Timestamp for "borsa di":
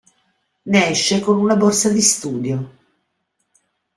1.55-2.01